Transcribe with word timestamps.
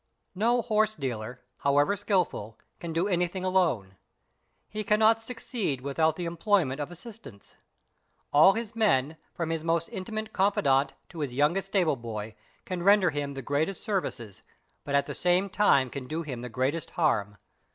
No_ 0.35 0.65
horse 0.65 0.95
dealer, 0.95 1.41
however 1.59 1.95
skilful, 1.95 2.57
can 2.79 2.91
do 2.91 3.07
anything 3.07 3.45
alone; 3.45 3.97
he 4.67 4.83
can 4.83 4.97
not 4.99 5.21
succeed 5.21 5.81
without 5.81 6.15
the 6.15 6.25
employment 6.25 6.81
of 6.81 6.89
assistants; 6.89 7.55
all 8.33 8.53
his 8.53 8.75
men, 8.75 9.15
from 9.35 9.51
his 9.51 9.63
most 9.63 9.89
intimate 9.89 10.33
confidant 10.33 10.93
to 11.09 11.19
his 11.19 11.35
youngest 11.35 11.67
stable 11.67 11.97
boy, 11.97 12.33
can 12.65 12.81
render 12.81 13.11
him 13.11 13.35
the 13.35 13.43
greatest 13.43 13.83
services 13.83 14.41
but 14.83 14.95
at 14.95 15.05
the 15.05 15.13
same 15.13 15.51
time 15.51 15.87
can 15.87 16.07
do 16.07 16.23
him 16.23 16.41
the 16.41 16.49
greatest 16.49 16.89
harm. 16.97 17.37